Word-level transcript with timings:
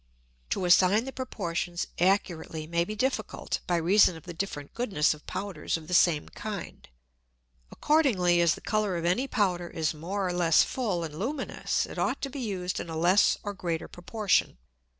To 0.49 0.65
assign 0.65 1.05
the 1.05 1.11
Proportions 1.11 1.85
accurately 1.99 2.65
may 2.65 2.85
be 2.85 2.95
difficult, 2.95 3.59
by 3.67 3.75
reason 3.75 4.17
of 4.17 4.23
the 4.23 4.33
different 4.33 4.73
Goodness 4.73 5.13
of 5.13 5.27
Powders 5.27 5.77
of 5.77 5.87
the 5.87 5.93
same 5.93 6.27
kind. 6.29 6.89
Accordingly, 7.71 8.41
as 8.41 8.55
the 8.55 8.61
Colour 8.61 8.97
of 8.97 9.05
any 9.05 9.27
Powder 9.27 9.67
is 9.69 9.93
more 9.93 10.25
or 10.25 10.33
less 10.33 10.63
full 10.63 11.03
and 11.03 11.19
luminous, 11.19 11.85
it 11.85 11.99
ought 11.99 12.19
to 12.23 12.31
be 12.31 12.39
used 12.39 12.79
in 12.79 12.89
a 12.89 12.97
less 12.97 13.37
or 13.43 13.53
greater 13.53 13.87
Proportion. 13.87 14.57